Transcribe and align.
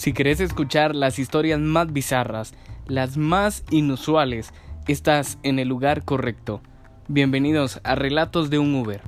Si 0.00 0.14
querés 0.14 0.40
escuchar 0.40 0.94
las 0.94 1.18
historias 1.18 1.60
más 1.60 1.92
bizarras, 1.92 2.54
las 2.86 3.18
más 3.18 3.64
inusuales, 3.70 4.50
estás 4.88 5.38
en 5.42 5.58
el 5.58 5.68
lugar 5.68 6.06
correcto. 6.06 6.62
Bienvenidos 7.06 7.82
a 7.84 7.96
Relatos 7.96 8.48
de 8.48 8.58
un 8.58 8.74
Uber. 8.76 9.02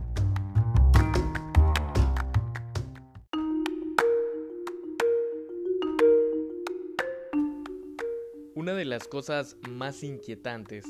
Una 8.54 8.74
de 8.74 8.84
las 8.84 9.08
cosas 9.08 9.56
más 9.70 10.02
inquietantes 10.02 10.84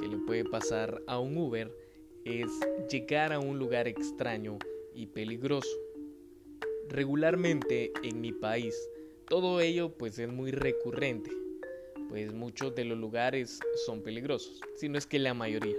que 0.00 0.08
le 0.08 0.16
puede 0.16 0.44
pasar 0.44 1.00
a 1.06 1.20
un 1.20 1.38
Uber 1.38 1.70
es 2.24 2.50
llegar 2.90 3.32
a 3.32 3.38
un 3.38 3.60
lugar 3.60 3.86
extraño 3.86 4.58
y 4.96 5.06
peligroso. 5.06 5.70
Regularmente 6.88 7.92
en 8.02 8.20
mi 8.20 8.32
país 8.32 8.74
todo 9.28 9.60
ello 9.60 9.90
pues 9.96 10.18
es 10.18 10.28
muy 10.28 10.50
recurrente, 10.50 11.30
pues 12.08 12.32
muchos 12.32 12.74
de 12.74 12.84
los 12.84 12.98
lugares 12.98 13.58
son 13.86 14.02
peligrosos, 14.02 14.60
si 14.76 14.88
no 14.88 14.98
es 14.98 15.06
que 15.06 15.18
la 15.18 15.34
mayoría. 15.34 15.76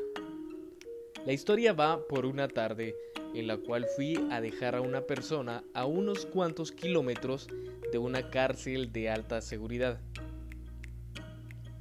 La 1.26 1.34
historia 1.34 1.74
va 1.74 2.06
por 2.08 2.26
una 2.26 2.48
tarde 2.48 2.96
en 3.34 3.48
la 3.48 3.58
cual 3.58 3.86
fui 3.96 4.18
a 4.32 4.42
dejar 4.42 4.76
a 4.76 4.82
una 4.82 5.02
persona 5.02 5.64
a 5.74 5.86
unos 5.86 6.26
cuantos 6.26 6.72
kilómetros 6.72 7.48
de 7.92 7.98
una 7.98 8.30
cárcel 8.30 8.92
de 8.92 9.10
alta 9.10 9.42
seguridad. 9.42 10.00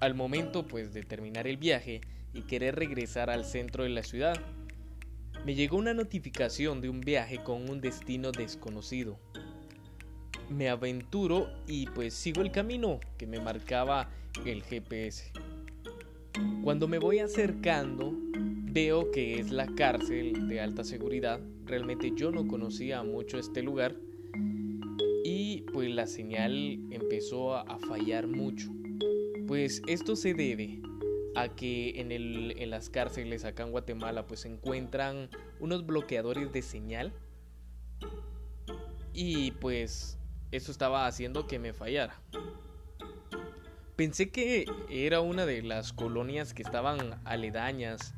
Al 0.01 0.15
momento 0.15 0.67
pues 0.67 0.93
de 0.93 1.03
terminar 1.03 1.47
el 1.47 1.57
viaje 1.57 2.01
y 2.33 2.43
querer 2.43 2.75
regresar 2.75 3.31
al 3.31 3.45
centro 3.45 3.85
de 3.85 3.91
la 3.91 4.03
ciudad, 4.03 4.39
me 5.47 5.55
llegó 5.55 5.77
una 5.77 5.95
notificación 5.95 6.81
de 6.81 6.89
un 6.89 7.01
viaje 7.01 7.43
con 7.43 7.69
un 7.71 7.81
destino 7.81 8.33
desconocido 8.33 9.19
me 10.51 10.69
aventuro 10.69 11.49
y 11.67 11.87
pues 11.87 12.15
sigo 12.15 12.43
el 12.43 12.51
camino 12.51 13.01
que 13.17 13.27
me 13.27 13.41
marcaba 13.41 14.11
el 14.45 14.63
GPS. 14.63 15.33
Cuando 16.63 16.89
me 16.89 16.99
voy 16.99 17.21
acercando, 17.21 18.13
veo 18.73 19.11
que 19.11 19.39
es 19.39 19.51
la 19.51 19.67
cárcel 19.67 20.49
de 20.49 20.61
alta 20.61 20.83
seguridad. 20.83 21.41
Realmente 21.65 22.13
yo 22.15 22.31
no 22.31 22.47
conocía 22.47 23.03
mucho 23.03 23.39
este 23.39 23.63
lugar 23.63 23.95
y 25.25 25.63
pues 25.73 25.91
la 25.91 26.07
señal 26.07 26.53
empezó 26.91 27.55
a 27.57 27.79
fallar 27.79 28.27
mucho. 28.27 28.71
Pues 29.47 29.83
esto 29.87 30.17
se 30.17 30.35
debe 30.35 30.81
a 31.37 31.49
que 31.49 32.01
en, 32.01 32.13
el, 32.13 32.55
en 32.59 32.71
las 32.71 32.91
cárceles 32.91 33.45
acá 33.45 33.65
en 33.65 33.71
Guatemala 33.71 34.27
pues 34.27 34.41
se 34.41 34.49
encuentran 34.49 35.29
unos 35.61 35.87
bloqueadores 35.87 36.53
de 36.53 36.63
señal 36.63 37.13
y 39.13 39.53
pues 39.53 40.19
eso 40.57 40.71
estaba 40.71 41.07
haciendo 41.07 41.47
que 41.47 41.59
me 41.59 41.73
fallara. 41.73 42.15
Pensé 43.97 44.31
que 44.31 44.67
era 44.89 45.21
una 45.21 45.47
de 45.47 45.63
las 45.63 45.93
colonias 45.93 46.55
que 46.55 46.63
estaban 46.63 47.21
aledañas 47.25 48.15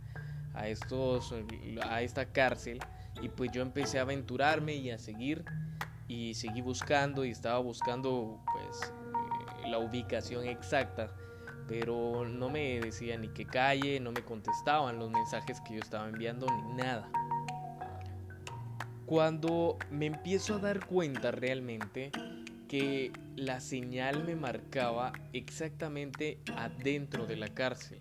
a 0.54 0.68
estos 0.68 1.34
a 1.82 2.02
esta 2.02 2.32
cárcel 2.32 2.78
y 3.22 3.28
pues 3.28 3.50
yo 3.52 3.62
empecé 3.62 3.98
a 3.98 4.02
aventurarme 4.02 4.74
y 4.74 4.90
a 4.90 4.98
seguir 4.98 5.44
y 6.08 6.34
seguí 6.34 6.62
buscando 6.62 7.24
y 7.24 7.30
estaba 7.30 7.58
buscando 7.58 8.42
pues 8.52 8.92
eh, 9.64 9.68
la 9.68 9.78
ubicación 9.78 10.46
exacta 10.46 11.14
pero 11.68 12.24
no 12.24 12.48
me 12.48 12.80
decía 12.80 13.18
ni 13.18 13.28
qué 13.28 13.44
calle, 13.44 13.98
no 14.00 14.12
me 14.12 14.22
contestaban 14.22 14.98
los 14.98 15.10
mensajes 15.10 15.60
que 15.60 15.74
yo 15.74 15.80
estaba 15.80 16.08
enviando 16.08 16.46
ni 16.46 16.74
nada. 16.74 17.10
Cuando 19.06 19.78
me 19.88 20.06
empiezo 20.06 20.56
a 20.56 20.58
dar 20.58 20.84
cuenta 20.84 21.30
realmente 21.30 22.10
que 22.66 23.12
la 23.36 23.60
señal 23.60 24.24
me 24.24 24.34
marcaba 24.34 25.12
exactamente 25.32 26.40
adentro 26.56 27.24
de 27.24 27.36
la 27.36 27.54
cárcel. 27.54 28.00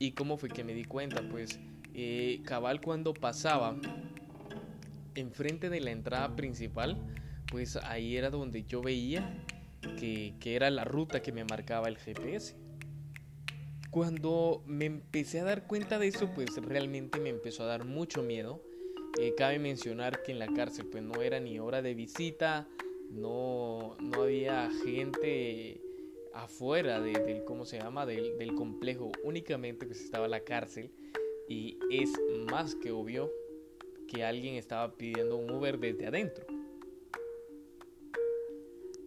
¿Y 0.00 0.10
cómo 0.12 0.36
fue 0.36 0.48
que 0.48 0.64
me 0.64 0.74
di 0.74 0.84
cuenta? 0.84 1.22
Pues 1.30 1.60
eh, 1.94 2.40
cabal 2.44 2.80
cuando 2.80 3.14
pasaba 3.14 3.76
enfrente 5.14 5.70
de 5.70 5.80
la 5.80 5.92
entrada 5.92 6.34
principal, 6.34 6.96
pues 7.48 7.76
ahí 7.76 8.16
era 8.16 8.30
donde 8.30 8.64
yo 8.64 8.82
veía 8.82 9.44
que, 9.96 10.34
que 10.40 10.56
era 10.56 10.70
la 10.70 10.82
ruta 10.82 11.22
que 11.22 11.30
me 11.30 11.44
marcaba 11.44 11.86
el 11.86 11.98
GPS. 11.98 12.56
Cuando 13.90 14.64
me 14.66 14.86
empecé 14.86 15.38
a 15.38 15.44
dar 15.44 15.68
cuenta 15.68 16.00
de 16.00 16.08
eso, 16.08 16.32
pues 16.34 16.56
realmente 16.56 17.20
me 17.20 17.28
empezó 17.28 17.62
a 17.62 17.66
dar 17.66 17.84
mucho 17.84 18.24
miedo 18.24 18.60
eh, 19.18 19.34
cabe 19.36 19.58
mencionar 19.58 20.22
que 20.22 20.32
en 20.32 20.38
la 20.38 20.46
cárcel 20.46 20.86
pues 20.86 21.02
no 21.02 21.22
era 21.22 21.40
ni 21.40 21.58
hora 21.58 21.82
de 21.82 21.94
visita, 21.94 22.68
no, 23.10 23.96
no 24.00 24.22
había 24.22 24.70
gente 24.84 25.80
afuera 26.32 27.00
del, 27.00 27.44
¿cómo 27.44 27.64
se 27.64 27.78
llama? 27.78 28.06
Del, 28.06 28.38
del 28.38 28.54
complejo, 28.54 29.10
únicamente 29.24 29.86
pues 29.86 30.00
estaba 30.00 30.28
la 30.28 30.40
cárcel 30.40 30.90
y 31.48 31.78
es 31.90 32.10
más 32.50 32.76
que 32.76 32.92
obvio 32.92 33.32
que 34.06 34.24
alguien 34.24 34.54
estaba 34.54 34.92
pidiendo 34.94 35.36
un 35.36 35.50
Uber 35.50 35.78
desde 35.78 36.06
adentro. 36.06 36.44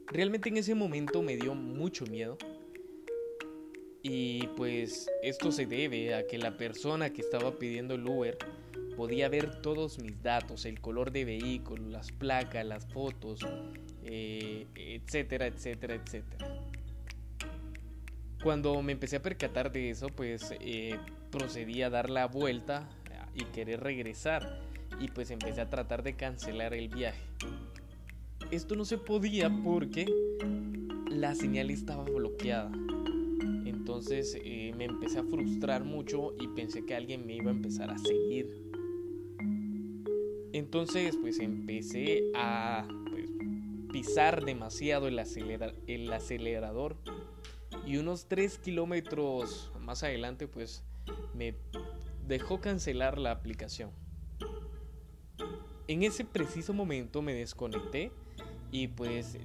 Realmente 0.07 0.49
en 0.49 0.57
ese 0.57 0.75
momento 0.75 1.21
me 1.21 1.37
dio 1.37 1.55
mucho 1.55 2.05
miedo. 2.05 2.37
Y 4.05 4.47
pues 4.57 5.09
esto 5.21 5.53
se 5.53 5.65
debe 5.65 6.13
a 6.13 6.27
que 6.27 6.37
la 6.37 6.57
persona 6.57 7.11
que 7.11 7.21
estaba 7.21 7.57
pidiendo 7.57 7.95
el 7.95 8.05
Uber 8.05 8.37
podía 8.97 9.29
ver 9.29 9.61
todos 9.61 9.97
mis 9.97 10.21
datos, 10.21 10.65
el 10.65 10.81
color 10.81 11.11
de 11.11 11.23
vehículo, 11.23 11.87
las 11.87 12.11
placas, 12.11 12.65
las 12.65 12.85
fotos, 12.85 13.39
eh, 14.03 14.67
etcétera, 14.75 15.47
etcétera, 15.47 15.95
etcétera. 15.95 16.59
Cuando 18.43 18.81
me 18.81 18.91
empecé 18.91 19.15
a 19.15 19.21
percatar 19.21 19.71
de 19.71 19.91
eso, 19.91 20.07
pues 20.07 20.53
eh, 20.59 20.99
procedí 21.31 21.81
a 21.81 21.89
dar 21.89 22.09
la 22.09 22.27
vuelta 22.27 22.89
y 23.33 23.45
querer 23.45 23.79
regresar 23.79 24.61
y 24.99 25.07
pues 25.07 25.31
empecé 25.31 25.61
a 25.61 25.69
tratar 25.69 26.03
de 26.03 26.15
cancelar 26.15 26.73
el 26.73 26.89
viaje. 26.89 27.23
Esto 28.51 28.75
no 28.75 28.83
se 28.83 28.97
podía 28.97 29.49
porque 29.63 30.05
la 31.09 31.33
señal 31.35 31.71
estaba 31.71 32.03
bloqueada. 32.03 32.69
Entonces 33.83 34.37
eh, 34.41 34.71
me 34.77 34.85
empecé 34.85 35.19
a 35.19 35.25
frustrar 35.25 35.83
mucho 35.83 36.33
y 36.39 36.47
pensé 36.47 36.85
que 36.85 36.95
alguien 36.95 37.25
me 37.25 37.35
iba 37.35 37.51
a 37.51 37.53
empezar 37.53 37.91
a 37.91 37.97
seguir. 37.97 38.63
Entonces, 40.53 41.17
pues 41.17 41.37
empecé 41.39 42.31
a 42.33 42.87
pues, 43.11 43.29
pisar 43.91 44.45
demasiado 44.45 45.09
el, 45.09 45.19
el 45.87 46.13
acelerador. 46.13 46.95
Y 47.85 47.97
unos 47.97 48.27
3 48.29 48.57
kilómetros 48.59 49.73
más 49.81 50.01
adelante, 50.03 50.47
pues 50.47 50.85
me 51.33 51.53
dejó 52.25 52.61
cancelar 52.61 53.17
la 53.17 53.31
aplicación. 53.31 53.91
En 55.89 56.03
ese 56.03 56.23
preciso 56.23 56.73
momento 56.73 57.21
me 57.21 57.33
desconecté 57.33 58.13
y 58.71 58.87
pues 58.87 59.37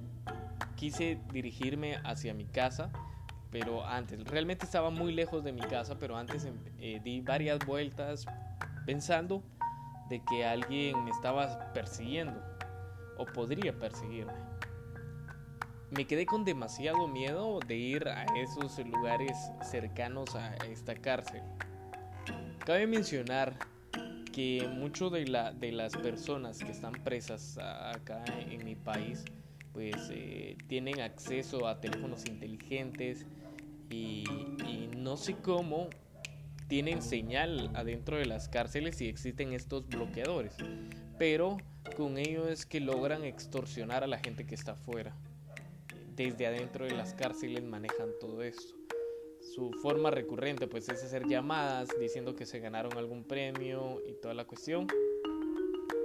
quise 0.77 1.19
dirigirme 1.33 1.97
hacia 2.05 2.33
mi 2.33 2.45
casa, 2.45 2.89
pero 3.51 3.85
antes, 3.85 4.23
realmente 4.25 4.65
estaba 4.65 4.89
muy 4.89 5.11
lejos 5.11 5.43
de 5.43 5.51
mi 5.51 5.61
casa, 5.61 5.97
pero 5.97 6.17
antes 6.17 6.47
eh, 6.79 6.99
di 7.03 7.21
varias 7.21 7.59
vueltas 7.65 8.25
pensando 8.85 9.43
de 10.09 10.21
que 10.23 10.45
alguien 10.45 11.03
me 11.03 11.11
estaba 11.11 11.71
persiguiendo 11.73 12.41
o 13.17 13.25
podría 13.25 13.77
perseguirme. 13.77 14.33
Me 15.91 16.05
quedé 16.05 16.27
con 16.27 16.45
demasiado 16.45 17.07
miedo 17.07 17.59
de 17.67 17.75
ir 17.75 18.07
a 18.07 18.25
esos 18.37 18.77
lugares 18.85 19.35
cercanos 19.63 20.35
a 20.35 20.55
esta 20.67 20.93
cárcel. 20.95 21.41
Cabe 22.63 22.85
mencionar 22.85 23.57
que 24.31 24.69
mucho 24.71 25.09
de, 25.09 25.25
la, 25.25 25.51
de 25.51 25.71
las 25.71 25.97
personas 25.97 26.59
que 26.59 26.71
están 26.71 26.93
presas 26.93 27.57
acá 27.57 28.23
en 28.27 28.63
mi 28.63 28.75
país 28.75 29.25
pues 29.73 30.09
eh, 30.11 30.57
tienen 30.67 30.99
acceso 30.99 31.67
a 31.67 31.79
teléfonos 31.79 32.25
inteligentes 32.25 33.25
y, 33.89 34.23
no 34.97 35.17
sé 35.17 35.35
cómo 35.41 35.89
tienen 36.67 37.01
señal 37.01 37.71
adentro 37.73 38.17
de 38.17 38.25
las 38.25 38.47
cárceles 38.47 39.01
y 39.01 39.07
existen 39.07 39.53
estos 39.53 39.87
bloqueadores. 39.87 40.53
Pero 41.17 41.57
con 41.97 42.17
ello 42.17 42.47
es 42.47 42.65
que 42.65 42.79
logran 42.79 43.23
extorsionar 43.23 44.03
a 44.03 44.07
la 44.07 44.19
gente 44.19 44.45
que 44.45 44.55
está 44.55 44.73
afuera. 44.73 45.15
Desde 46.15 46.45
adentro 46.45 46.85
de 46.85 46.91
las 46.91 47.13
cárceles 47.13 47.63
manejan 47.63 48.09
todo 48.19 48.43
esto. 48.43 48.75
Su 49.55 49.71
forma 49.81 50.11
recurrente 50.11 50.67
pues 50.67 50.89
es 50.89 51.03
hacer 51.03 51.27
llamadas 51.27 51.89
diciendo 51.99 52.35
que 52.35 52.45
se 52.45 52.59
ganaron 52.59 52.97
algún 52.97 53.23
premio 53.23 54.01
y 54.07 54.13
toda 54.13 54.33
la 54.33 54.45
cuestión. 54.45 54.85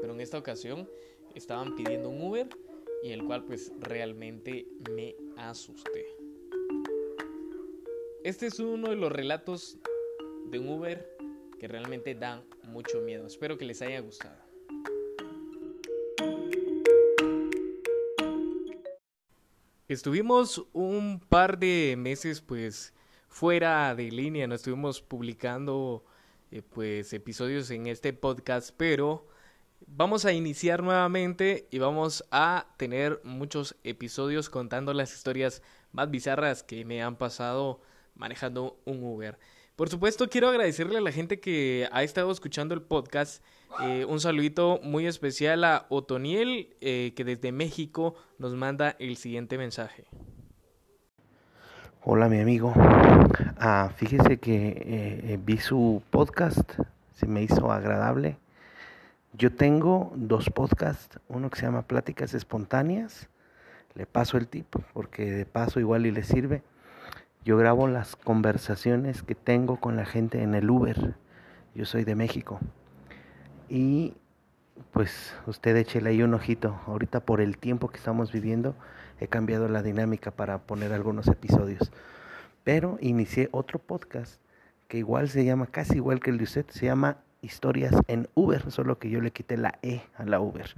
Pero 0.01 0.15
en 0.15 0.21
esta 0.21 0.39
ocasión 0.39 0.89
estaban 1.35 1.75
pidiendo 1.75 2.09
un 2.09 2.23
Uber 2.23 2.49
y 3.03 3.11
el 3.11 3.25
cual 3.25 3.45
pues 3.45 3.73
realmente 3.81 4.67
me 4.91 5.15
asusté. 5.37 6.24
Este 8.25 8.47
es 8.47 8.59
uno 8.59 8.89
de 8.89 8.97
los 8.97 9.13
relatos 9.13 9.77
de 10.47 10.59
un 10.59 10.71
Uber 10.71 11.15
que 11.61 11.69
realmente 11.69 12.15
dan 12.15 12.43
mucho 12.63 13.03
miedo. 13.03 13.27
Espero 13.27 13.59
que 13.59 13.67
les 13.67 13.83
haya 13.83 14.01
gustado. 14.01 14.43
estuvimos 19.89 20.67
un 20.73 21.21
par 21.21 21.59
de 21.59 21.97
meses 21.99 22.41
pues 22.41 22.95
fuera 23.29 23.95
de 23.95 24.11
línea, 24.11 24.47
no 24.47 24.55
estuvimos 24.55 25.03
publicando 25.03 26.03
eh, 26.51 26.63
pues 26.63 27.13
episodios 27.13 27.71
en 27.71 27.87
este 27.87 28.15
podcast, 28.15 28.71
pero 28.75 29.29
vamos 29.87 30.25
a 30.25 30.33
iniciar 30.33 30.83
nuevamente 30.83 31.69
y 31.71 31.79
vamos 31.79 32.25
a 32.31 32.75
tener 32.79 33.21
muchos 33.23 33.77
episodios 33.85 34.49
contando 34.49 34.95
las 34.95 35.15
historias 35.15 35.61
más 35.93 36.11
bizarras 36.11 36.63
que 36.63 36.87
me 36.87 37.03
han 37.03 37.17
pasado 37.17 37.83
manejando 38.15 38.81
un 38.85 39.03
Uber. 39.03 39.39
Por 39.77 39.89
supuesto, 39.89 40.29
quiero 40.29 40.49
agradecerle 40.49 40.99
a 40.99 41.01
la 41.01 41.11
gente 41.11 41.41
que 41.41 41.89
ha 41.91 42.05
estado 42.05 42.31
escuchando 42.31 42.75
el 42.75 42.83
podcast. 42.83 43.43
Eh, 43.83 44.05
un 44.09 44.21
saludito 44.21 44.79
muy 44.85 45.07
especial 45.09 45.65
a 45.65 45.87
Otoniel, 45.89 46.77
eh, 46.81 47.13
que 47.17 47.25
desde 47.25 47.51
México 47.51 48.15
nos 48.39 48.55
manda 48.55 48.95
el 49.01 49.17
siguiente 49.17 49.59
mensaje. 49.59 50.05
Hola, 52.05 52.29
mi 52.29 52.39
amigo. 52.39 52.73
Ah, 53.59 53.91
fíjese 53.97 54.39
que 54.39 54.83
eh, 54.87 55.39
vi 55.43 55.59
su 55.59 56.03
podcast, 56.11 56.79
se 57.17 57.27
me 57.27 57.43
hizo 57.43 57.73
agradable. 57.73 58.37
Yo 59.33 59.53
tengo 59.53 60.13
dos 60.15 60.51
podcasts, 60.51 61.19
uno 61.27 61.51
que 61.51 61.59
se 61.59 61.67
llama 61.67 61.83
Pláticas 61.83 62.33
Espontáneas. 62.35 63.29
Le 63.95 64.07
paso 64.07 64.37
el 64.39 64.47
tip 64.47 64.67
porque 64.93 65.33
de 65.33 65.47
paso 65.47 65.81
igual 65.81 66.07
y 66.07 66.13
le 66.13 66.23
sirve 66.23 66.63
yo 67.45 67.59
grabo 67.59 67.89
las 67.89 68.17
conversaciones 68.17 69.23
que 69.23 69.35
tengo 69.35 69.79
con 69.79 69.97
la 69.97 70.07
gente 70.07 70.43
en 70.43 70.55
el 70.55 70.71
Uber. 70.71 71.15
Yo 71.75 71.85
soy 71.85 72.05
de 72.05 72.15
México. 72.15 72.59
Y 73.69 74.15
pues 74.93 75.35
usted 75.47 75.77
échele 75.77 76.11
ahí 76.11 76.23
un 76.23 76.33
ojito. 76.33 76.81
Ahorita 76.87 77.21
por 77.21 77.43
el 77.43 77.59
tiempo 77.59 77.89
que 77.89 77.99
estamos 77.99 78.33
viviendo 78.33 78.75
he 79.21 79.29
cambiado 79.29 79.69
la 79.69 79.83
dinámica 79.83 80.31
para 80.31 80.59
poner 80.59 80.95
algunos 80.95 81.29
episodios. 81.29 81.93
Pero 82.65 82.97
inicié 83.01 83.51
otro 83.53 83.79
podcast 83.79 84.41
que 84.89 84.97
igual 84.97 85.29
se 85.29 85.45
llama, 85.45 85.67
casi 85.67 85.97
igual 85.97 86.21
que 86.21 86.31
el 86.31 86.39
de 86.39 86.45
usted, 86.45 86.65
se 86.71 86.87
llama 86.87 87.19
Historias 87.43 87.95
en 88.09 88.27
Uber, 88.35 88.71
solo 88.71 88.99
que 88.99 89.11
yo 89.11 89.21
le 89.21 89.33
quité 89.33 89.59
la 89.59 89.79
E 89.83 90.01
a 90.17 90.25
la 90.25 90.41
Uber. 90.41 90.75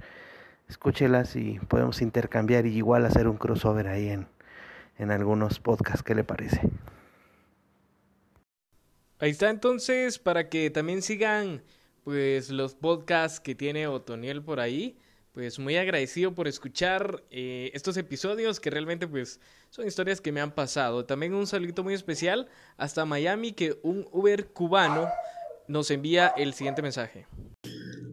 Escúchelas 0.67 1.37
y 1.37 1.59
podemos 1.69 2.01
intercambiar 2.01 2.65
y 2.65 2.75
igual 2.75 3.05
hacer 3.05 3.29
un 3.29 3.37
crossover 3.37 3.87
ahí 3.87 4.09
en, 4.09 4.27
en 4.97 5.11
algunos 5.11 5.59
podcasts. 5.59 6.03
¿Qué 6.03 6.15
le 6.15 6.23
parece? 6.23 6.61
Ahí 9.19 9.31
está 9.31 9.49
entonces 9.49 10.19
para 10.19 10.49
que 10.49 10.69
también 10.69 11.01
sigan 11.01 11.63
pues 12.03 12.49
los 12.49 12.75
podcasts 12.75 13.39
que 13.39 13.55
tiene 13.55 13.87
Otoniel 13.87 14.43
por 14.43 14.59
ahí. 14.59 14.97
Pues 15.33 15.59
muy 15.59 15.77
agradecido 15.77 16.33
por 16.33 16.47
escuchar 16.47 17.23
eh, 17.29 17.69
estos 17.73 17.95
episodios 17.97 18.59
que 18.59 18.71
realmente 18.71 19.07
pues 19.07 19.39
son 19.69 19.85
historias 19.85 20.19
que 20.19 20.31
me 20.31 20.41
han 20.41 20.51
pasado. 20.51 21.05
También 21.05 21.35
un 21.35 21.45
saludito 21.45 21.83
muy 21.83 21.93
especial 21.93 22.47
hasta 22.75 23.05
Miami 23.05 23.51
que 23.51 23.77
un 23.83 24.07
Uber 24.11 24.47
cubano 24.47 25.07
nos 25.67 25.91
envía 25.91 26.29
el 26.29 26.53
siguiente 26.53 26.81
mensaje. 26.81 27.27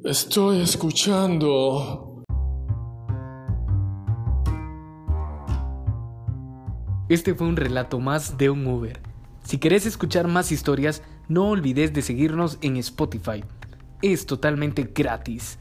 Estoy 0.05 0.61
escuchando 0.61 2.14
Este 7.11 7.35
fue 7.35 7.47
un 7.47 7.57
relato 7.57 8.01
más 8.01 8.39
de 8.39 8.49
un 8.49 8.67
Uber. 8.67 8.99
Si 9.43 9.59
querés 9.59 9.85
escuchar 9.85 10.27
más 10.27 10.51
historias, 10.51 11.03
no 11.29 11.49
olvides 11.51 11.93
de 11.93 12.01
seguirnos 12.01 12.57
en 12.63 12.79
Spotify. 12.79 13.45
Es 14.01 14.25
totalmente 14.25 14.91
gratis. 14.95 15.59